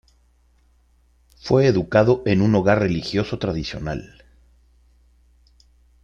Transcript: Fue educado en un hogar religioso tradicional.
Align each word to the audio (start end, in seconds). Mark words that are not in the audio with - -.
Fue 1.39 1.67
educado 1.67 2.23
en 2.25 2.41
un 2.41 2.55
hogar 2.55 2.79
religioso 2.79 3.37
tradicional. 3.37 4.25